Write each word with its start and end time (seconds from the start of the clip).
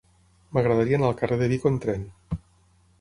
M'agradaria 0.57 0.97
anar 0.99 1.11
al 1.11 1.15
carrer 1.19 1.39
de 1.43 1.51
Vico 1.53 1.71
amb 1.73 1.85
tren. 1.85 2.11